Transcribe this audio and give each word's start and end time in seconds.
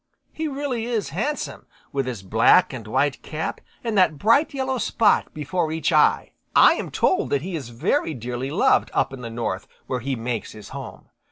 He 0.33 0.47
really 0.47 0.85
is 0.85 1.09
handsome 1.09 1.67
with 1.91 2.07
his 2.07 2.23
black 2.23 2.73
and 2.73 2.87
white 2.87 3.21
cap 3.21 3.61
and 3.83 3.95
that 3.99 4.17
bright 4.17 4.51
yellow 4.51 4.79
spot 4.79 5.31
before 5.31 5.71
each 5.71 5.91
eye. 5.93 6.31
I 6.55 6.73
am 6.73 6.89
told 6.89 7.29
that 7.29 7.43
he 7.43 7.55
is 7.55 7.69
very 7.69 8.15
dearly 8.15 8.49
loved 8.49 8.89
up 8.95 9.13
in 9.13 9.21
the 9.21 9.29
north 9.29 9.67
where 9.85 9.99
he 9.99 10.15
makes 10.15 10.53
his 10.53 10.69
home. 10.69 11.09